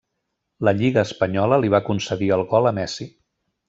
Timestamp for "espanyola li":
1.09-1.71